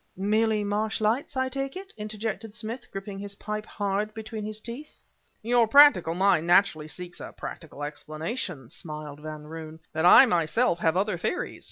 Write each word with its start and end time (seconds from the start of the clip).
"Merely 0.17 0.63
marsh 0.63 0.99
lights, 0.99 1.37
I 1.37 1.47
take 1.47 1.75
it?" 1.77 1.93
interjected 1.95 2.55
Smith, 2.55 2.89
gripping 2.91 3.19
his 3.19 3.35
pipe 3.35 3.67
hard 3.67 4.15
between 4.15 4.43
his 4.43 4.59
teeth. 4.59 4.99
"Your 5.43 5.67
practical 5.67 6.15
mind 6.15 6.47
naturally 6.47 6.87
seeks 6.87 7.19
a 7.19 7.31
practical 7.37 7.83
explanation," 7.83 8.67
smiled 8.69 9.19
Van 9.19 9.43
Roon, 9.43 9.79
"but 9.93 10.03
I 10.03 10.25
myself 10.25 10.79
have 10.79 10.97
other 10.97 11.19
theories. 11.19 11.59